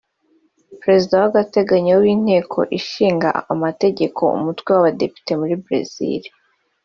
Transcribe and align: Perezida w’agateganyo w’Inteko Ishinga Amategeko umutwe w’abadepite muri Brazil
Perezida 0.81 1.13
w’agateganyo 1.21 1.93
w’Inteko 2.03 2.59
Ishinga 2.79 3.29
Amategeko 3.53 4.21
umutwe 4.37 4.69
w’abadepite 4.73 5.31
muri 5.39 5.55
Brazil 5.63 6.23